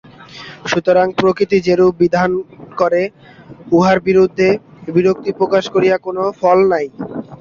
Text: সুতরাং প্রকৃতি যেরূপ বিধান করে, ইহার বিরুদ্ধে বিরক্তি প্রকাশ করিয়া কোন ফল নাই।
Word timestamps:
সুতরাং 0.65 1.07
প্রকৃতি 1.19 1.57
যেরূপ 1.67 1.93
বিধান 2.01 2.29
করে, 2.77 3.01
ইহার 3.73 3.97
বিরুদ্ধে 4.07 4.47
বিরক্তি 4.87 5.31
প্রকাশ 5.39 5.63
করিয়া 5.75 5.97
কোন 6.05 6.17
ফল 6.39 6.59
নাই। 6.71 6.85